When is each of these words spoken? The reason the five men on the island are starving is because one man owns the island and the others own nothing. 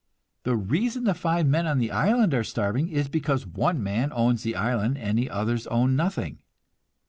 The 0.45 0.55
reason 0.55 1.03
the 1.03 1.13
five 1.13 1.45
men 1.45 1.67
on 1.67 1.77
the 1.77 1.91
island 1.91 2.33
are 2.33 2.43
starving 2.43 2.89
is 2.89 3.07
because 3.07 3.45
one 3.45 3.83
man 3.83 4.09
owns 4.15 4.41
the 4.41 4.55
island 4.55 4.97
and 4.97 5.15
the 5.15 5.29
others 5.29 5.67
own 5.67 5.95
nothing. 5.95 6.39